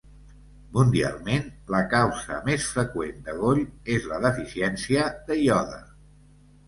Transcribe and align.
Mundialment, 0.77 1.43
la 1.75 1.81
causa 1.91 2.39
més 2.49 2.65
freqüent 2.77 3.21
de 3.29 3.35
goll 3.43 3.61
és 3.97 4.09
la 4.15 4.19
deficiència 4.25 5.05
de 5.29 5.39
iode. 5.43 5.79